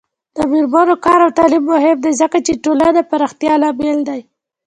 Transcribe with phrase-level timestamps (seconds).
[0.35, 4.21] د میرمنو کار او تعلیم مهم دی ځکه چې ټولنې پراختیا لامل دی.